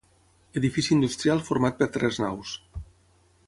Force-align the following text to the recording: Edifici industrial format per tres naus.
Edifici 0.61 0.91
industrial 0.95 1.45
format 1.51 1.79
per 1.83 1.91
tres 1.99 2.21
naus. 2.25 2.59